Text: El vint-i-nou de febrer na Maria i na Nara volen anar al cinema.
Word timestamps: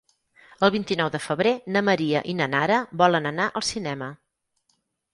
El 0.67 0.71
vint-i-nou 0.75 1.11
de 1.17 1.21
febrer 1.25 1.51
na 1.77 1.85
Maria 1.91 2.23
i 2.35 2.37
na 2.41 2.49
Nara 2.57 2.83
volen 3.05 3.33
anar 3.35 3.49
al 3.61 3.71
cinema. 3.73 4.13